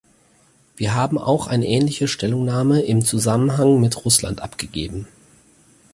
[0.77, 5.07] Wir haben auch eine ähnliche Stellungnahme im Zusammenhang mit Russland abgegeben.